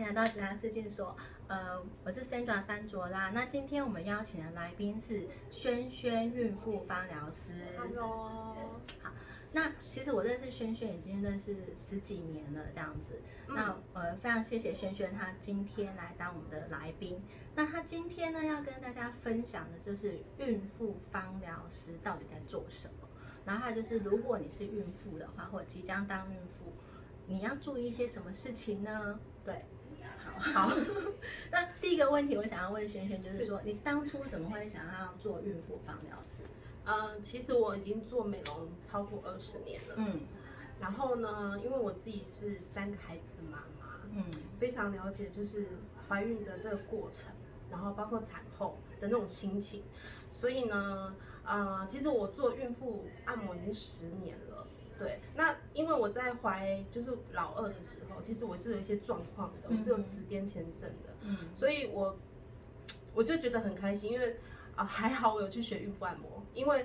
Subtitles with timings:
[0.00, 1.14] 迎来到子安世界所。
[1.46, 3.30] 呃，我是 Sandra 三卓啦。
[3.34, 7.50] 那今天我们邀请的来宾是轩轩孕妇芳疗师。
[7.76, 8.70] Hello，
[9.02, 9.12] 好，
[9.52, 13.20] 那其实我认识轩轩已经认识十几年了，这样子。
[13.48, 17.20] 嗯那呃，非常谢谢轩轩，他今天来当我们的来宾。
[17.54, 23.06] 那他今天呢，要跟大家分享的就是孕妇芳疗师到底在做什么。
[23.44, 26.72] 然后还有就是，如果你是孕妇的话，或者即将当孕妇，
[27.26, 29.20] 你要注意一些什么事情呢？
[29.44, 29.64] 对，
[30.40, 30.70] 好，
[31.52, 36.42] 那第一个问题，我想要问轩轩，就是说，你当初怎么会想要做孕妇芳疗师？
[36.86, 39.94] 嗯，其实我已经做美容超过二十年了。
[39.98, 40.20] 嗯
[40.80, 44.24] 然后呢，因为我自己是三个孩子的妈妈，嗯
[44.58, 45.66] 非常了解就是
[46.08, 47.30] 怀孕的这个过程，
[47.70, 49.82] 然后包括产后的那种心情。
[50.32, 51.14] 所以呢，
[51.44, 54.59] 呃，其实我做孕妇按摩已经十年了。
[55.00, 61.08] 对，那因为我在怀就是老二的时候，其实我是有一些状况的，我是有嗯子癫前症的。
[61.22, 62.16] 嗯所以我
[63.14, 64.36] 我就觉得很开心，因为
[64.76, 66.84] 啊、还好我有去学孕妇按摩，因为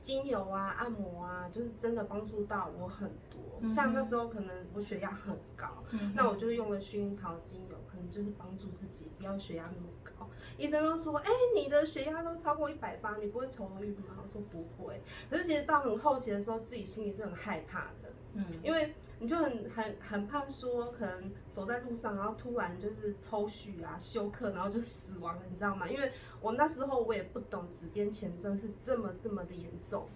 [0.00, 3.40] 精油啊、按摩啊，就是真的帮助到我很多。
[3.64, 10.28] 嗯像那时候可能我血压很高，嗯那我就用了薰衣草精油，可能就是帮助自己不要血压那么高。
[10.56, 14.16] 医生都说，哎、你的血压都超过一百八，你不会头晕吗？
[14.22, 15.00] 我说不会。
[15.28, 18.10] 可是其实到很后期的时候，自己心里是很害怕的。
[18.36, 25.88] 嗯因为你就很很很怕说，可能走在路上，然后突然就是抽血啊、休克，然后就死亡了，你知道吗？
[25.88, 30.08] 因为我那时候我也不懂紫癜前症是这么这么的严重，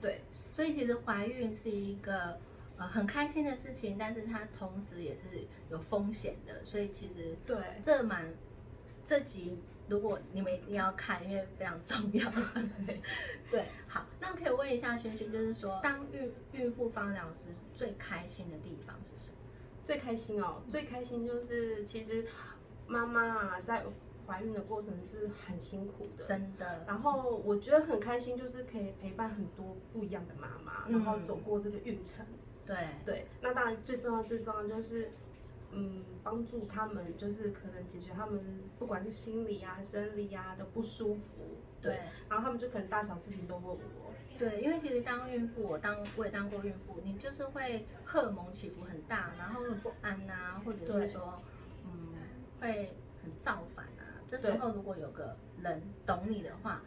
[0.00, 2.38] 对所以其实怀孕是一个
[2.76, 8.34] 呃很开心的事情，但是它同时也是有风险的，所以其实对这蛮
[9.04, 12.30] 这集如果你们一定要看，因为非常重要。
[13.50, 19.38] 对，好，那可以问一下萱萱，就是说当孕孕妇芳疗师最开心的地方是什么？
[19.84, 22.26] 最开心哦，最开心就是其实
[22.88, 23.84] 妈妈啊在
[24.26, 32.26] 怀孕的过程是很辛苦的，真的，然后我觉得很开心，就是可以陪伴很多不一样的妈妈，然后嗯走过这个孕程。
[32.66, 35.10] 对，对，那当然最重要最重要就是，
[35.70, 38.40] 嗯，帮助他们就是可能解决他们
[38.78, 42.00] 不管是心理啊、生理啊的不舒服，对，对。
[42.28, 51.40] 然后他们就可能大小事情都问我，对，因为其实当孕妇，我当我也当过孕妇，你就是会荷尔蒙起伏很大，然后很不安呐、或者是说，
[51.84, 52.14] 嗯，
[52.60, 54.02] 会很造反啊。
[54.26, 56.82] 这时候如果有个人懂你的话，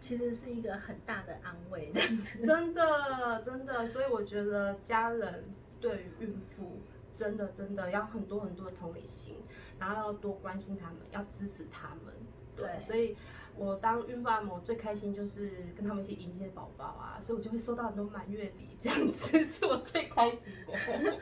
[0.00, 2.46] 其实是一个很大的安慰，这样子。
[2.46, 5.44] 真的真的，所以我觉得家人
[5.80, 6.78] 对于孕妇
[7.14, 9.36] 真的真的要很多很多的同理心，
[9.78, 12.14] 然后要多关心他们，要支持他们。
[12.54, 13.16] 对，对所以
[13.56, 21.18] 我当孕妇按摩最开心就是跟他们一起迎接宝宝啊，所以我就会收到很多满月礼，这样子是我最开心的。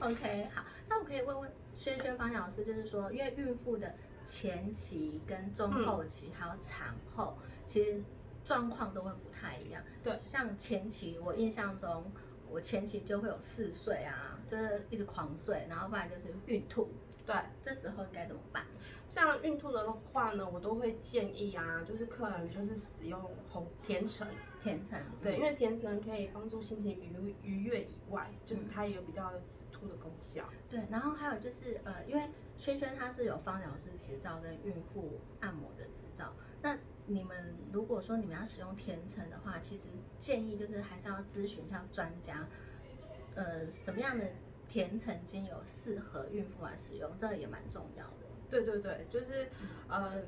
[0.00, 3.94] OK，好，那我可以问问萱萱方老师，就是说，因为孕妇的
[4.24, 7.36] 前期跟中后期、还有产后，
[7.66, 8.02] 其实
[8.44, 9.82] 状况都会不太一样。
[10.02, 12.10] 对像前期，我印象中，
[12.50, 16.90] 我前期就会有嗜睡啊，就是一直狂睡，然后不然就是孕吐，
[17.26, 18.64] 对，这时候应该怎么办？
[19.06, 23.20] 像孕吐的话呢，我都会建议啊，就是客人就是使用
[23.50, 24.26] 红甜橙，
[24.64, 30.48] 甜橙，对，因为甜橙可以帮助心情愉愉悦以外，就是它也有比较有止吐的功效。
[30.70, 36.32] 对，然后还有就是呃，因为轩轩他是有芳疗师执照跟孕妇按摩的执照，
[36.62, 39.88] 那你们如果说你们要使用甜橙的话，其实
[40.18, 42.48] 建议就是还是要咨询一下专家，
[43.34, 44.24] 呃，什么样的
[44.66, 48.24] 甜橙精油适合孕妇来使用，这个也蛮重要的。
[48.48, 49.48] 对对对，就是
[49.88, 50.22] 呃，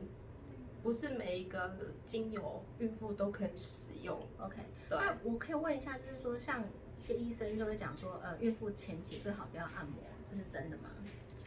[0.87, 4.17] 不是每一个精油孕妇都可以使用。
[4.39, 4.55] OK，
[4.89, 6.63] 对，那我可以问一下，就是说像
[6.97, 10.85] 一些医生就会讲说，呃，孕妇前期最好不要按摩，这是真的吗？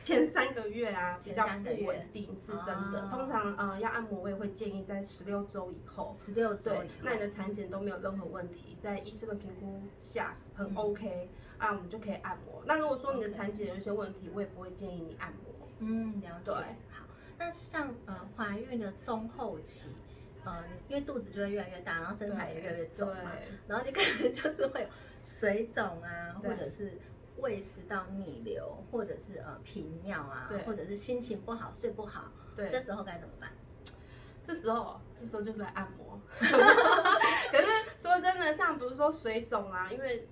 [0.03, 3.01] 前三个月啊比前较不稳定，是真的。
[3.01, 6.13] 哦通常呃要按摩，我也会建议在十六周以后。
[6.17, 11.29] 十六周对以后，，那你的产检都没有任何问题，在医生的评估下很嗯 OK，、
[11.59, 12.61] 啊，我们就可以按摩。
[12.65, 15.67] 那如果说你的产检有一些问题，我也不会建议你按摩。
[15.79, 16.43] 嗯，了解。
[16.43, 16.55] 对
[16.89, 17.05] 好，
[17.39, 19.85] 那像呃怀孕的中后期，
[20.43, 23.31] 呃，因为肚子就会越来越大，然后身材也越来越重嘛，
[23.65, 24.87] 然后你可能就是会有
[25.23, 26.99] 水肿啊，或者是
[27.37, 32.25] 胃食道逆流，或者是呃频尿啊，或者是心情不好、睡不好，
[32.55, 33.49] 对，这时候该怎么办？
[34.43, 36.19] 这时候，这时候就是来按摩。
[36.41, 40.27] 可是说真的，像比如说水肿啊，因为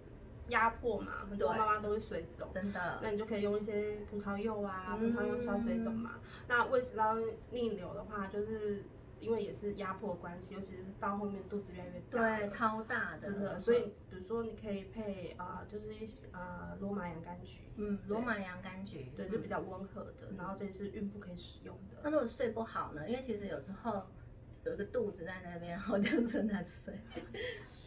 [0.49, 2.47] 压迫嘛，很多对妈妈都会水肿。
[2.53, 6.15] 真的，那你就可以用一些葡萄柚啊，葡嗯萄柚消水肿嘛。
[6.47, 7.17] 那胃食道
[7.51, 8.83] 逆流的话，就是
[9.19, 13.59] 因为也是压迫关系，尤其是到后面肚子越来越大，对，超大的，真的。
[13.59, 21.97] 所以比如说你可以配啊、就是一些啊罗马洋甘菊，嗯，罗马洋甘菊，对，就比较温和的，然后这也是孕妇可以使用的。
[22.03, 23.09] 那如果睡不好呢？
[23.09, 24.03] 因为其实有时候
[24.63, 26.93] 有一个肚子在那边，然后这样子在睡。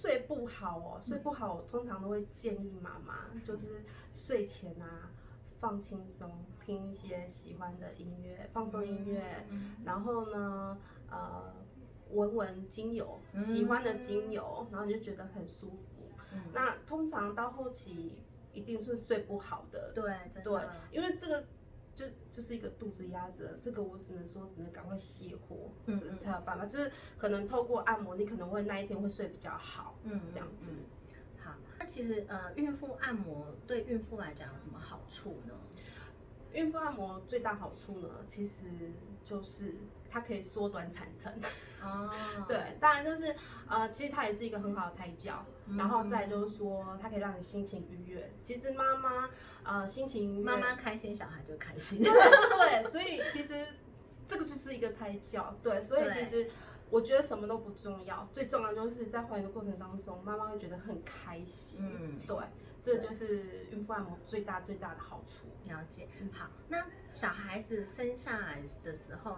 [0.00, 5.10] 睡不好哦，睡不好，我通常都会建议妈妈，就是睡前啊
[5.58, 9.46] 放轻松，听一些喜欢的音乐，放松音乐，
[9.84, 10.78] 然后呢，
[11.10, 11.52] 呃，
[12.12, 16.10] 闻闻精油，喜欢的精油，然后你就觉得很舒服。
[16.54, 18.22] 那通常到后期
[18.54, 20.02] 一定是睡不好的，对
[20.42, 21.44] 对，因为这个。
[22.00, 26.64] 就就是一个肚子压着，这个我只能说只能赶快泻火，嗯，才有办法。
[26.64, 30.64] 就是可能透过按摩，你可能会那一天会睡比较好，嗯，这样子。
[31.38, 35.54] 好，那其实呃，孕妇按摩对孕妇来讲有什么好处呢？
[36.54, 38.62] 孕妇按摩最大好处呢，其实
[39.22, 39.74] 就是
[40.10, 41.32] 它可以缩短产程。
[41.82, 42.10] 哦，
[42.46, 43.34] 对，当然就是
[43.68, 45.46] 呃，其实它也是一个很好的胎教，
[45.78, 48.30] 然后再就是说，它可以让你心情愉悦。
[48.42, 49.30] 其实妈妈
[49.62, 52.00] 呃心情妈妈开心，小孩就开心。
[52.02, 53.66] 对，所以其实
[54.26, 55.56] 这个就是一个胎教。
[55.62, 56.50] 对，所以其实
[56.90, 61.80] 我觉得什么都不重要，最重要就是在怀孕的过程当中，妈妈会觉得很开心。
[61.80, 62.36] 嗯，对。
[62.82, 65.46] 这就是孕妇按摩最大最大的好处。
[65.70, 66.08] 了解。
[66.32, 69.36] 好，那小孩子生下来的时候，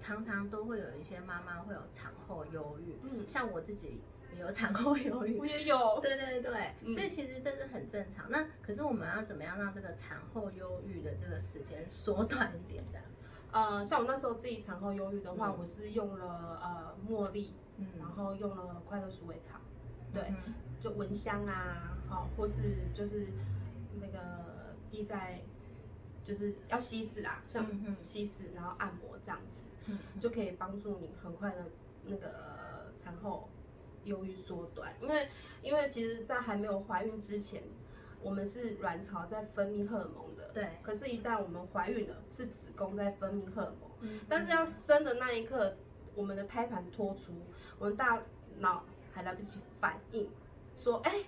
[0.00, 2.96] 常常都会有一些妈妈会有产后忧郁。
[3.02, 4.00] 嗯，像我自己
[4.34, 5.38] 也有产后忧郁。
[5.38, 5.98] 我也有。
[6.02, 8.30] 对对对，所以其实这是很正常。
[8.30, 13.00] 那可是我们要怎么样让这个产后忧郁的这个时间缩短一点的？
[13.52, 19.60] 呃，像我那时候自己产后忧郁的话，我是用了呃茉莉，嗯，然后用了快乐鼠尾草，
[20.12, 20.22] 对，
[20.80, 21.90] 就蚊香啊。
[22.06, 23.26] 好，或是就是
[24.00, 25.40] 那个滴在，
[26.22, 27.66] 就是要稀释啦，像
[28.02, 29.62] 稀释然后按摩这样子，
[30.20, 31.64] 就可以帮助你很快的
[32.04, 33.48] 那个产后
[34.04, 34.94] 忧郁缩短。
[35.00, 35.28] 因为
[35.62, 37.62] 因为其实，在还没有怀孕之前，
[38.20, 40.78] 我们是卵巢在分泌荷尔蒙的，对。
[40.82, 43.90] 可是，一旦我们怀孕了，是子宫在分泌荷尔蒙。
[44.00, 44.20] 嗯。
[44.28, 45.76] 但是要生的那一刻，
[46.14, 47.32] 我们的胎盘脱出，
[47.78, 48.22] 我们大
[48.58, 50.30] 脑还来不及反应，
[50.76, 51.24] 说，哎。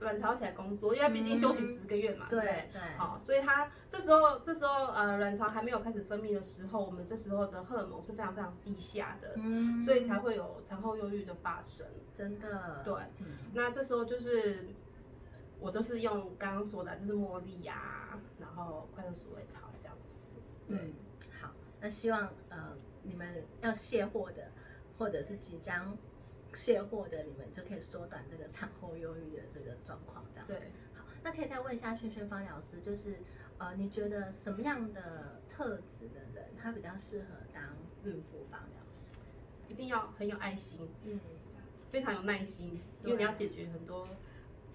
[0.00, 2.40] 卵巢起来工作，因为毕竟休息十个月嘛，对
[2.72, 2.80] 对？
[2.96, 11.86] 好，所以它这时候这时候呃卵巢还没有开始分泌的时候，我们这时候的荷尔蒙是非常非常低下的，嗯，所以才会有产后忧郁的发生。
[12.14, 12.94] 真的，对，
[13.52, 14.68] 那这时候就是
[15.58, 20.26] 我都是用刚刚说的，就是茉莉呀，然后快乐鼠尾草这样子。
[20.66, 20.94] 对，
[21.40, 21.50] 好，
[21.80, 24.50] 那希望呃你们要卸货的，
[24.98, 25.96] 或者是即将。
[26.54, 30.68] 卸货的你们就可以缩短这个产后忧郁的这个状况，这样子。
[30.94, 33.18] 好，那可以再问一下萱萱芳疗师，就是
[33.58, 37.62] 呃，你觉得什么样的特质的人他比较适合当
[38.04, 39.18] 孕妇芳疗师？
[39.68, 41.20] 一定要很有爱心，嗯，
[41.90, 44.08] 非常有耐心，因为你要解决很多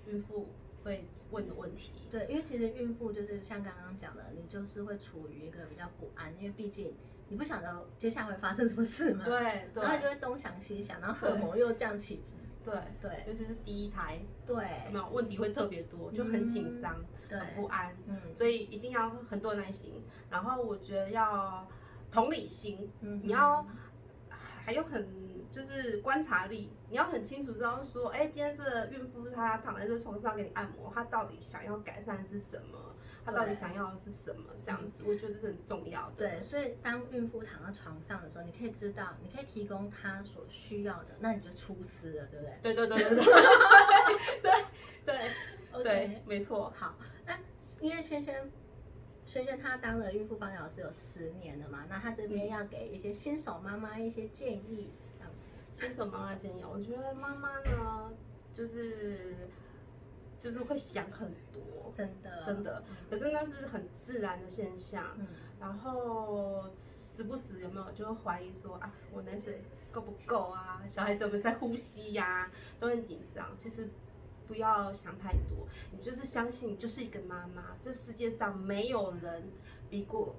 [0.07, 0.47] 孕妇
[0.85, 2.07] 会问的问题。
[2.09, 6.95] 对，因为其实孕妇就是像刚刚讲的，你就是会处于一个比较不安，因为毕竟。
[7.27, 9.25] 你不晓得接下来会发生什么事嘛？
[9.25, 12.21] 对，然后就会东想西想，然后荷尔蒙又降起伏。
[12.63, 14.55] 对对，尤其是第一胎，对，
[14.91, 17.97] 没有问题会特别多，就很紧张，很不安。
[18.05, 21.67] 嗯，所以一定要很多耐心，然后我觉得要
[22.11, 23.65] 同理心，嗯你要
[24.65, 25.07] 还有很
[25.51, 32.95] 就是观察力，你要很清楚知道说，哎、今天这个孕妇她躺在这床上给你按摩，她到底想要改善的是什么？
[33.23, 34.49] 她到底想要的是什么？
[34.65, 36.15] 这样子，我觉得这是很重要的。
[36.17, 42.73] 对，所以当孕妇躺在床上的时候，你可以知道，你可以提供她所需要的，那你就出师了，对不对？
[42.73, 43.23] 对对对对对
[44.41, 44.51] 对
[45.71, 46.73] 对对，没错。
[46.75, 47.37] 好，那
[47.79, 48.51] 因为萱萱。
[49.25, 55.49] 萱萱她当了孕妇方疗师有十年了嘛，那她这边要给一些新手妈妈一些建议，这样子。
[55.73, 58.11] 新手妈妈建议，我觉得妈妈呢，
[58.53, 59.49] 就是。
[60.37, 62.83] 就是会想很多，真的，真的。
[63.09, 65.15] 可是那是很自然的现象。
[65.17, 65.25] 嗯。
[65.59, 69.61] 然后时不时有没有就会怀疑说啊，我奶水
[69.93, 70.83] 够不够啊？
[70.87, 72.51] 小孩子有没有在呼吸呀？
[72.79, 73.57] 都很紧张。
[73.57, 73.89] 其实
[74.47, 77.75] 不要想太多，你就是相信，你就是一个妈妈。
[77.81, 79.51] 这世界上没有人
[79.89, 80.35] 比过。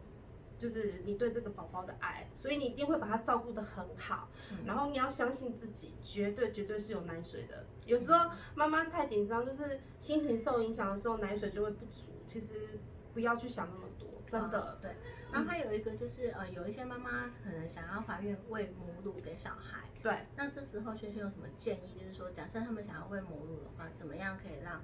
[0.58, 4.30] 就是你对这个宝宝的爱，所以你一定会把他照顾得很好。
[4.64, 7.66] 然后你要相信自己，绝对绝对是有奶水的。
[7.84, 12.06] 有时候妈妈太紧张，就是心情受影响的时候，奶水就会不足。
[12.26, 12.80] 其实
[13.12, 14.78] 不要去想那么多，真的。
[14.80, 14.92] 对。
[15.30, 19.90] 然后还有一个就是呃，有一些妈妈可能想要怀孕喂母乳给小孩。
[20.06, 20.18] 对。
[20.36, 21.98] 那这时候萱萱有什么建议？
[21.98, 24.80] 就是说，假设他们想要喂母乳的话，怎么样可以让？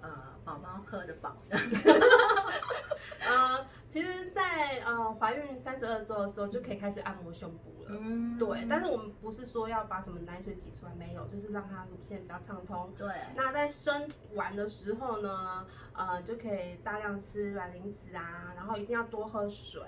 [0.00, 0.10] 呃，
[0.44, 1.88] 宝宝喝得饱这样子。
[3.26, 7.88] 呃，其实，在呃呃怀孕三十二周的时候就可以开始按摩胸部了。
[7.88, 12.92] 嗯，对，但是我们不是说要把什么奶水挤出来，没有，就是让它乳腺比较畅通。
[12.98, 19.80] 对，那在生完的时候呢，呃，就可以大量吃卵磷脂啊，然后一定要多喝水，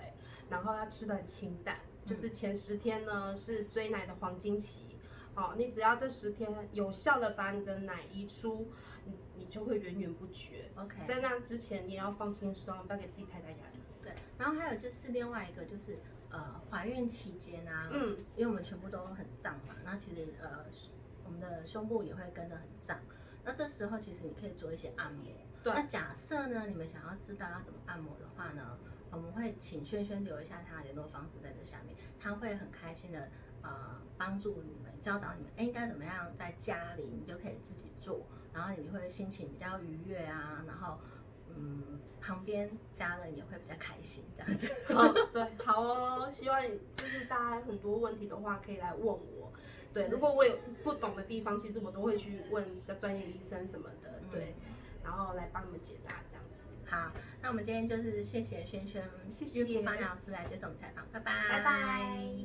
[0.48, 1.76] 然后要吃的很清淡。
[2.06, 4.96] 就是前十天呢是追奶的黄金期，
[5.34, 8.70] 好，你只要这十天有效的把你的奶移出，
[9.04, 10.70] 你你就会源源不绝。
[10.76, 13.80] OK，在那之前你也要放轻松，不要给自己太大压力。
[14.00, 15.98] 对，然后还有就是另外一个就是
[16.30, 20.64] 呃怀孕期间啊，嗯，因为我们全部都很胀嘛，那其实呃
[21.24, 22.98] 我们的胸部也会跟着很胀，
[23.44, 25.24] 那这时候其实你可以做一些按摩。
[25.64, 28.78] 对那假设呢，你们想要知道要怎么按摩的话呢，
[29.16, 33.28] 我们会请轩轩留一下他的联络方式在这下面，他会很开心的
[33.62, 40.98] 呃帮助你们，教导你们，哎应该怎么样在家里你就可以自己做，然后你会心情比较愉悦啊，然后
[41.48, 44.70] 嗯旁边家人也会比较开心这样子。
[44.92, 46.30] 好，对，好哦。
[46.30, 46.62] 希望
[46.94, 49.50] 就是大家很多问题的话，可以来问我。
[49.94, 54.54] 对，如果我有不懂的地方，其实我都会去问比较专业医生什么的，对，
[55.02, 56.20] 然后来帮你们解答。
[56.88, 57.12] 好
[57.42, 59.82] 那我们今天就是谢谢轩轩谢谢。
[59.82, 61.48] 方老师来接受我们采访拜拜。
[61.48, 62.36] 拜拜。